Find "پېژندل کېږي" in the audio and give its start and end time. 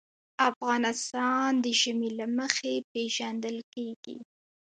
2.91-4.17